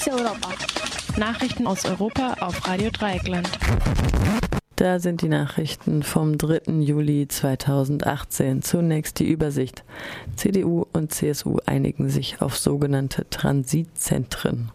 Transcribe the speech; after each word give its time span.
Fokus 0.00 0.20
Europa. 0.20 0.48
Nachrichten 1.18 1.66
aus 1.66 1.84
Europa 1.84 2.34
auf 2.40 2.66
Radio 2.66 2.90
Dreieckland. 2.90 3.48
Da 4.76 4.98
sind 4.98 5.20
die 5.20 5.28
Nachrichten 5.28 6.02
vom 6.02 6.38
3. 6.38 6.80
Juli 6.80 7.28
2018. 7.28 8.62
Zunächst 8.62 9.18
die 9.18 9.28
Übersicht. 9.28 9.84
CDU 10.36 10.86
und 10.92 11.12
CSU 11.12 11.58
einigen 11.66 12.08
sich 12.08 12.40
auf 12.40 12.56
sogenannte 12.56 13.28
Transitzentren. 13.28 14.70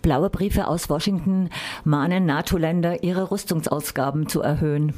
Blaue 0.00 0.30
Briefe 0.30 0.66
aus 0.66 0.88
Washington 0.88 1.50
mahnen 1.84 2.24
NATO-Länder, 2.24 3.02
ihre 3.02 3.30
Rüstungsausgaben 3.30 4.28
zu 4.28 4.40
erhöhen. 4.40 4.94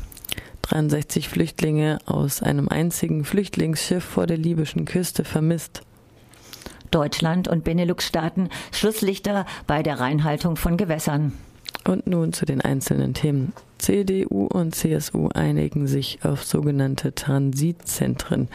63 0.62 1.28
Flüchtlinge 1.28 1.98
aus 2.06 2.42
einem 2.42 2.68
einzigen 2.68 3.24
Flüchtlingsschiff 3.24 4.04
vor 4.04 4.26
der 4.26 4.36
libyschen 4.36 4.84
Küste 4.84 5.24
vermisst. 5.24 5.82
Deutschland 6.90 7.48
und 7.48 7.64
Benelux-Staaten 7.64 8.48
Schlusslichter 8.72 9.46
bei 9.66 9.82
der 9.82 10.00
Reinhaltung 10.00 10.56
von 10.56 10.76
Gewässern. 10.76 11.32
Und 11.84 12.06
nun 12.06 12.32
zu 12.32 12.44
den 12.44 12.60
einzelnen 12.60 13.14
Themen. 13.14 13.52
CDU 13.78 14.46
und 14.46 14.74
CSU 14.74 15.28
einigen 15.28 15.86
sich 15.86 16.18
auf 16.22 16.44
sogenannte 16.44 17.14
Transitzentren. 17.14 18.48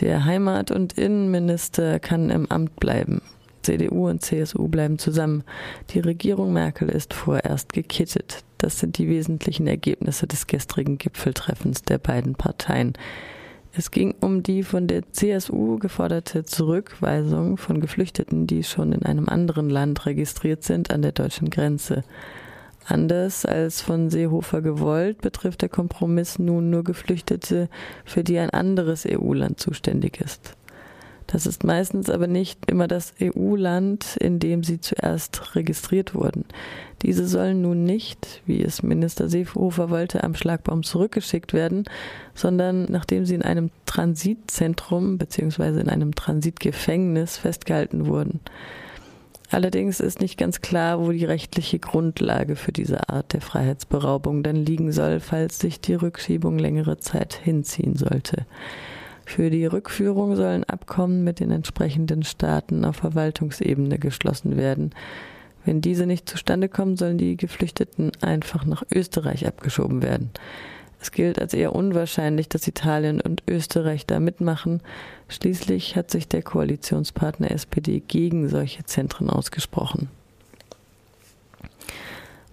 Der 0.00 0.24
Heimat- 0.24 0.70
und 0.70 0.92
Innenminister 0.94 1.98
kann 1.98 2.30
im 2.30 2.50
Amt 2.50 2.76
bleiben. 2.76 3.22
CDU 3.62 4.08
und 4.08 4.22
CSU 4.22 4.68
bleiben 4.68 4.98
zusammen. 4.98 5.42
Die 5.90 6.00
Regierung 6.00 6.52
Merkel 6.52 6.88
ist 6.88 7.14
vorerst 7.14 7.72
gekittet. 7.72 8.44
Das 8.58 8.78
sind 8.78 8.98
die 8.98 9.08
wesentlichen 9.08 9.66
Ergebnisse 9.66 10.26
des 10.26 10.46
gestrigen 10.46 10.98
Gipfeltreffens 10.98 11.82
der 11.82 11.98
beiden 11.98 12.34
Parteien. 12.34 12.92
Es 13.76 13.90
ging 13.90 14.14
um 14.20 14.44
die 14.44 14.62
von 14.62 14.86
der 14.86 15.02
CSU 15.10 15.78
geforderte 15.80 16.44
Zurückweisung 16.44 17.56
von 17.56 17.80
Geflüchteten, 17.80 18.46
die 18.46 18.62
schon 18.62 18.92
in 18.92 19.04
einem 19.04 19.28
anderen 19.28 19.68
Land 19.68 20.06
registriert 20.06 20.62
sind, 20.62 20.92
an 20.92 21.02
der 21.02 21.10
deutschen 21.10 21.50
Grenze. 21.50 22.04
Anders 22.86 23.44
als 23.44 23.80
von 23.80 24.10
Seehofer 24.10 24.62
gewollt, 24.62 25.20
betrifft 25.22 25.62
der 25.62 25.70
Kompromiss 25.70 26.38
nun 26.38 26.70
nur 26.70 26.84
Geflüchtete, 26.84 27.68
für 28.04 28.22
die 28.22 28.38
ein 28.38 28.50
anderes 28.50 29.06
EU-Land 29.10 29.58
zuständig 29.58 30.20
ist. 30.20 30.54
Das 31.34 31.46
ist 31.46 31.64
meistens 31.64 32.10
aber 32.10 32.28
nicht 32.28 32.70
immer 32.70 32.86
das 32.86 33.12
EU-Land, 33.20 34.16
in 34.20 34.38
dem 34.38 34.62
sie 34.62 34.80
zuerst 34.80 35.56
registriert 35.56 36.14
wurden. 36.14 36.44
Diese 37.02 37.26
sollen 37.26 37.60
nun 37.60 37.82
nicht, 37.82 38.40
wie 38.46 38.62
es 38.62 38.84
Minister 38.84 39.28
Seehofer 39.28 39.90
wollte, 39.90 40.22
am 40.22 40.36
Schlagbaum 40.36 40.84
zurückgeschickt 40.84 41.52
werden, 41.52 41.86
sondern 42.36 42.84
nachdem 42.88 43.26
sie 43.26 43.34
in 43.34 43.42
einem 43.42 43.70
Transitzentrum 43.84 45.18
bzw. 45.18 45.80
in 45.80 45.88
einem 45.88 46.14
Transitgefängnis 46.14 47.36
festgehalten 47.36 48.06
wurden. 48.06 48.38
Allerdings 49.50 49.98
ist 49.98 50.20
nicht 50.20 50.38
ganz 50.38 50.60
klar, 50.60 51.04
wo 51.04 51.10
die 51.10 51.24
rechtliche 51.24 51.80
Grundlage 51.80 52.54
für 52.54 52.70
diese 52.70 53.08
Art 53.08 53.32
der 53.32 53.40
Freiheitsberaubung 53.40 54.44
dann 54.44 54.54
liegen 54.54 54.92
soll, 54.92 55.18
falls 55.18 55.58
sich 55.58 55.80
die 55.80 55.94
Rückschiebung 55.94 56.60
längere 56.60 56.98
Zeit 56.98 57.34
hinziehen 57.34 57.96
sollte. 57.96 58.46
Für 59.26 59.50
die 59.50 59.66
Rückführung 59.66 60.36
sollen 60.36 60.64
Abkommen 60.64 61.24
mit 61.24 61.40
den 61.40 61.50
entsprechenden 61.50 62.22
Staaten 62.22 62.84
auf 62.84 62.96
Verwaltungsebene 62.96 63.98
geschlossen 63.98 64.56
werden. 64.56 64.90
Wenn 65.64 65.80
diese 65.80 66.06
nicht 66.06 66.28
zustande 66.28 66.68
kommen, 66.68 66.96
sollen 66.96 67.18
die 67.18 67.36
Geflüchteten 67.36 68.12
einfach 68.20 68.66
nach 68.66 68.82
Österreich 68.92 69.46
abgeschoben 69.46 70.02
werden. 70.02 70.30
Es 71.00 71.10
gilt 71.10 71.38
als 71.38 71.52
eher 71.52 71.74
unwahrscheinlich, 71.74 72.48
dass 72.48 72.66
Italien 72.66 73.20
und 73.20 73.42
Österreich 73.48 74.06
da 74.06 74.20
mitmachen. 74.20 74.80
Schließlich 75.28 75.96
hat 75.96 76.10
sich 76.10 76.28
der 76.28 76.42
Koalitionspartner 76.42 77.50
SPD 77.50 78.00
gegen 78.00 78.48
solche 78.48 78.84
Zentren 78.84 79.28
ausgesprochen. 79.28 80.08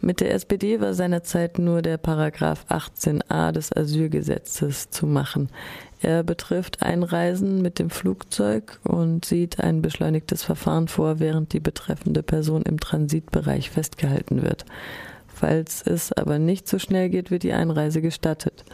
Mit 0.04 0.20
der 0.20 0.34
SPD 0.34 0.82
war 0.82 0.96
seinerzeit 0.96 1.60
nur 1.60 1.84
der 1.84 1.98
Paragraph 1.98 2.66
18a 2.70 3.52
des 3.52 3.72
Asylgesetzes 3.72 4.90
zu 4.90 5.06
machen. 5.06 5.50
Er 6.02 6.24
betrifft 6.24 6.82
Einreisen 6.82 7.62
mit 7.62 7.78
dem 7.78 7.92
Flugzeug 7.92 8.80
und 8.84 9.26
sieht 9.26 9.60
ein 9.60 9.84
beschleunigtes 9.84 10.42
Verfahren 10.42 10.88
vor, 10.88 11.20
während 11.20 11.54
die 11.54 11.60
betreffende 11.60 12.24
Person 12.24 12.64
im 12.64 12.80
Transitbereich 12.80 13.70
festgehalten 13.70 14.42
wird. 14.42 14.66
Falls 15.28 15.84
es 15.86 16.12
aber 16.12 16.40
nicht 16.40 16.68
so 16.68 16.80
schnell 16.80 17.10
geht, 17.10 17.30
wird 17.30 17.44
die 17.44 17.54
Einreise 17.54 18.02
gestattet. 18.02 18.66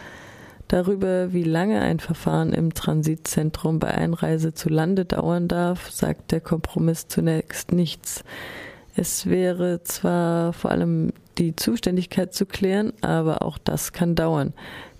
Darüber, 0.69 1.33
wie 1.33 1.43
lange 1.43 1.81
ein 1.81 1.99
Verfahren 1.99 2.53
im 2.53 2.73
Transitzentrum 2.73 3.79
bei 3.79 3.93
Einreise 3.93 4.53
zu 4.53 4.69
Lande 4.69 5.03
dauern 5.03 5.49
darf, 5.49 5.91
sagt 5.91 6.31
der 6.31 6.41
Kompromiss 6.41 7.09
zunächst 7.09 7.73
nichts. 7.73 8.23
Es 8.99 9.27
wäre 9.27 9.83
zwar 9.83 10.53
vor 10.53 10.71
allem 10.71 11.13
die 11.37 11.55
Zuständigkeit 11.55 12.33
zu 12.33 12.47
klären, 12.47 12.93
aber 13.01 13.43
auch 13.43 13.59
das 13.59 13.93
kann 13.93 14.15
dauern. 14.15 14.53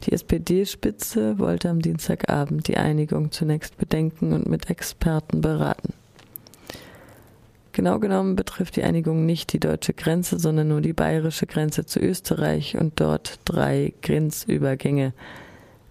Die 0.03 0.12
SPD-Spitze 0.12 1.40
wollte 1.40 1.68
am 1.68 1.81
Dienstagabend 1.81 2.68
die 2.68 2.78
Einigung 2.78 3.31
zunächst 3.31 3.75
bedenken 3.80 4.34
und 4.34 4.47
mit 4.47 4.69
Experten 4.69 5.41
beraten. 5.41 5.94
Genau 7.72 7.97
genommen 7.97 8.35
betrifft 8.35 8.75
die 8.75 8.84
Einigung 8.84 9.25
nicht 9.25 9.52
die 9.52 9.59
deutsche 9.59 9.94
Grenze, 9.94 10.38
sondern 10.38 10.68
nur 10.68 10.81
die 10.81 10.94
bayerische 10.94 11.47
Grenze 11.47 11.88
zu 11.88 12.00
Österreich 12.00 12.78
und 12.78 13.00
dort 13.00 13.40
drei 13.46 13.94
Grenzübergänge. 14.03 15.14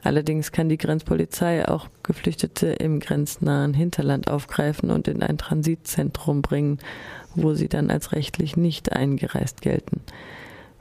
Allerdings 0.06 0.52
kann 0.52 0.68
die 0.68 0.78
Grenzpolizei 0.78 1.66
auch 1.66 1.88
Geflüchtete 2.04 2.68
im 2.68 3.00
grenznahen 3.00 3.74
Hinterland 3.74 4.30
aufgreifen 4.30 4.92
und 4.92 5.08
in 5.08 5.20
ein 5.20 5.36
Transitzentrum 5.36 6.42
bringen, 6.42 6.78
wo 7.34 7.54
sie 7.54 7.66
dann 7.66 7.90
als 7.90 8.12
rechtlich 8.12 8.56
nicht 8.56 8.92
eingereist 8.92 9.62
gelten. 9.62 10.02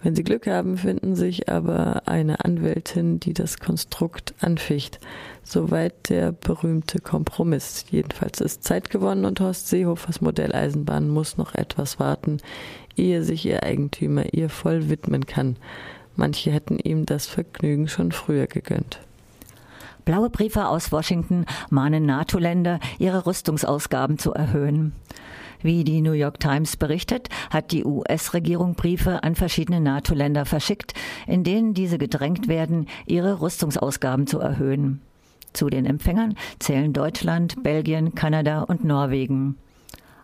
Wenn 0.04 0.14
Sie 0.14 0.24
Glück 0.24 0.46
haben, 0.46 0.78
finden 0.78 1.16
sich 1.16 1.50
aber 1.50 2.04
eine 2.08 2.46
Anwältin, 2.46 3.20
die 3.20 3.34
das 3.34 3.58
Konstrukt 3.58 4.36
anficht. 4.42 5.00
Soweit 5.44 6.10
der 6.10 6.32
berühmte 6.32 7.00
Kompromiss. 7.00 7.86
Jedenfalls 7.90 8.42
ist 8.42 8.64
Zeit 8.64 8.92
gewonnen 8.92 9.26
und 9.26 9.40
Horst 9.40 9.70
Seehofers 9.70 10.22
Modelleisenbahn 10.22 11.10
muss 11.10 11.38
noch 11.38 11.56
etwas 11.56 12.00
warten, 12.00 12.38
ehe 12.96 13.24
sich 13.24 13.44
ihr 13.48 13.64
Eigentümer 13.64 14.36
ihr 14.36 14.50
voll 14.50 14.88
widmen 14.88 15.26
kann. 15.26 15.56
Manche 16.16 16.52
hätten 16.52 16.78
ihm 16.78 17.08
das 17.08 17.26
Vergnügen 17.26 17.88
schon 17.88 18.12
früher 18.12 18.46
gegönnt. 18.46 19.00
Blaue 20.06 20.30
Briefe 20.30 20.68
aus 20.68 20.92
Washington 20.92 21.46
mahnen 21.72 22.06
NATO-Länder, 22.06 22.80
ihre 23.00 23.26
Rüstungsausgaben 23.26 24.20
zu 24.20 24.34
erhöhen. 24.34 24.94
Wie 25.64 25.84
die 25.84 26.02
New 26.02 26.12
York 26.12 26.40
Times 26.40 26.78
berichtet, 26.78 27.30
hat 27.50 27.72
die 27.72 27.84
US-Regierung 27.84 28.76
Briefe 28.76 29.24
an 29.24 29.34
verschiedene 29.34 29.82
NATO-Länder 29.82 30.46
verschickt, 30.46 30.94
in 31.26 31.44
denen 31.44 31.74
diese 31.74 31.98
gedrängt 31.98 32.48
werden, 32.48 32.88
ihre 33.08 33.42
Rüstungsausgaben 33.42 34.28
zu 34.28 34.40
erhöhen. 34.40 35.02
Zu 35.54 35.72
den 35.72 35.88
Empfängern 35.88 36.36
zählen 36.60 36.94
Deutschland, 36.94 37.64
Belgien, 37.64 38.14
Kanada 38.14 38.62
und 38.62 38.84
Norwegen. 38.84 39.58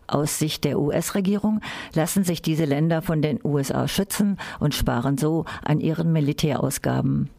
Aus 0.06 0.38
Sicht 0.38 0.64
der 0.64 0.78
US-Regierung 0.78 1.62
lassen 1.96 2.24
sich 2.24 2.44
diese 2.44 2.66
Länder 2.66 3.02
von 3.02 3.22
den 3.24 3.40
USA 3.44 3.88
schützen 3.88 4.38
und 4.60 4.76
sparen 4.76 5.18
so 5.18 5.46
an 5.64 5.80
ihren 5.80 6.12
Militärausgaben. 6.12 7.30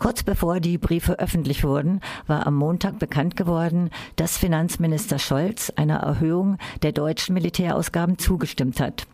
Kurz 0.00 0.22
bevor 0.22 0.60
die 0.60 0.78
Briefe 0.78 1.18
öffentlich 1.18 1.62
wurden, 1.62 2.00
war 2.26 2.46
am 2.46 2.54
Montag 2.54 2.98
bekannt 2.98 3.36
geworden, 3.36 3.90
dass 4.16 4.38
Finanzminister 4.38 5.18
Scholz 5.18 5.70
einer 5.76 5.98
Erhöhung 5.98 6.56
der 6.80 6.92
deutschen 6.92 7.34
Militärausgaben 7.34 8.16
zugestimmt 8.16 8.80
hat. 8.80 9.06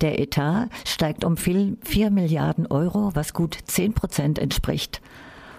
Der 0.00 0.18
Etat 0.18 0.70
steigt 0.84 1.24
um 1.24 1.36
vier 1.36 2.10
Milliarden 2.10 2.66
Euro, 2.66 3.12
was 3.14 3.32
gut 3.32 3.56
zehn 3.66 3.94
Prozent 3.94 4.40
entspricht. 4.40 5.00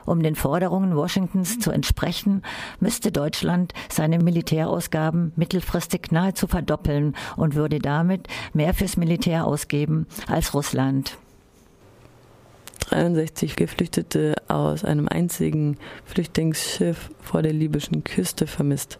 Um 0.06 0.22
den 0.22 0.36
Forderungen 0.36 0.98
Washingtons 0.98 1.58
zu 1.58 1.72
entsprechen, 1.72 2.42
müsste 2.82 3.14
Deutschland 3.14 3.74
seine 3.90 4.20
Militärausgaben 4.20 5.32
mittelfristig 5.38 6.12
nahezu 6.12 6.48
verdoppeln 6.48 7.16
und 7.38 7.56
würde 7.56 7.80
damit 7.80 8.28
mehr 8.54 8.74
fürs 8.74 8.98
Militär 8.98 9.48
ausgeben 9.48 10.06
als 10.28 10.54
Russland. 10.54 11.18
63 12.96 13.58
Geflüchtete 13.58 14.36
aus 14.48 14.86
einem 14.86 15.10
einzigen 15.10 15.78
Flüchtlingsschiff 16.06 17.10
vor 17.20 17.42
der 17.42 17.52
libyschen 17.52 18.06
Küste 18.06 18.48
vermisst. 18.48 19.00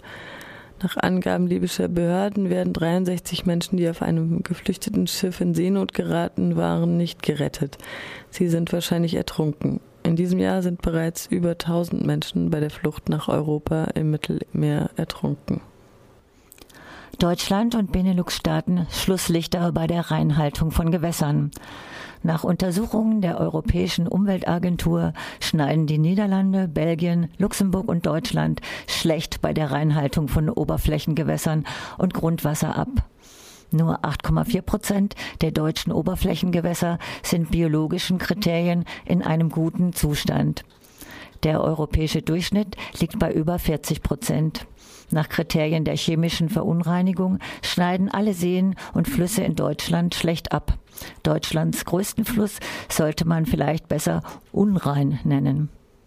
Nach 0.84 0.98
Angaben 0.98 1.48
libyscher 1.48 1.88
Behörden 1.88 2.50
werden 2.50 2.74
63 2.74 3.46
Menschen, 3.46 3.78
die 3.78 3.88
auf 3.90 4.02
einem 4.02 4.44
geflüchteten 4.44 5.08
Schiff 5.08 5.40
in 5.40 5.54
Seenot 5.54 5.94
geraten 5.94 6.58
waren, 6.58 6.98
nicht 6.98 7.24
gerettet. 7.24 7.78
Sie 8.30 8.50
sind 8.50 8.74
wahrscheinlich 8.74 9.16
ertrunken. 9.16 9.80
In 10.04 10.18
diesem 10.18 10.40
Jahr 10.40 10.62
sind 10.62 10.82
bereits 10.82 11.28
über 11.28 11.52
1000 11.52 12.06
Menschen 12.06 12.50
bei 12.50 12.60
der 12.60 12.72
Flucht 12.72 13.08
nach 13.08 13.30
Europa 13.30 13.86
im 13.96 14.12
Mittelmeer 14.12 14.90
ertrunken. 14.98 15.62
Deutschland 17.18 17.76
und 17.76 17.94
Benelux-Staaten 17.94 18.88
Schlusslichter 18.92 19.72
bei 19.72 19.88
der 19.88 20.12
Reinhaltung 20.12 20.72
von 20.72 20.92
Gewässern. 20.92 21.52
Nach 22.26 22.44
Untersuchungen 22.44 23.22
der 23.22 23.40
Europäischen 23.40 24.08
Umweltagentur 24.08 25.14
schneiden 25.40 25.86
die 25.86 26.00
Niederlande, 26.00 26.68
Belgien, 26.68 27.30
Luxemburg 27.38 27.88
und 27.88 28.08
Deutschland 28.08 28.62
schlecht 28.88 29.44
bei 29.44 29.54
der 29.54 29.70
Reinhaltung 29.70 30.28
von 30.28 30.50
Oberflächengewässern 30.50 31.68
und 32.00 32.16
Grundwasser 32.16 32.76
ab. 32.76 32.90
Nur 33.70 34.04
8,4 34.04 34.64
Prozent 34.64 35.16
der 35.42 35.52
deutschen 35.52 35.92
Oberflächengewässer 35.92 36.98
sind 37.22 37.52
biologischen 37.52 38.18
Kriterien 38.18 38.86
in 39.06 39.22
einem 39.22 39.52
guten 39.52 39.94
Zustand. 39.94 40.66
Der 41.44 41.62
europäische 41.62 42.24
Durchschnitt 42.24 42.76
liegt 43.00 43.20
bei 43.20 43.32
über 43.32 43.60
40 43.60 44.02
Prozent. 44.02 44.66
Nach 45.12 45.30
Kriterien 45.30 45.86
der 45.86 45.96
chemischen 45.96 46.50
Verunreinigung 46.50 47.40
schneiden 47.62 48.10
alle 48.10 48.34
Seen 48.34 48.76
und 48.94 49.08
Flüsse 49.08 49.44
in 49.44 49.56
Deutschland 49.56 50.16
schlecht 50.16 50.52
ab. 50.52 50.78
Deutschlands 51.24 51.86
größten 51.86 52.26
Fluss 52.26 52.60
sollte 52.90 53.26
man 53.28 53.46
vielleicht 53.46 53.88
besser 53.88 54.22
unrein 54.52 55.20
nennen. 55.24 55.70